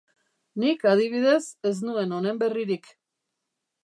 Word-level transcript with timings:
Nik, 0.61 0.85
adibidez, 0.91 1.43
ez 1.71 1.73
nuen 1.89 2.15
honen 2.21 2.39
berririk. 2.45 2.91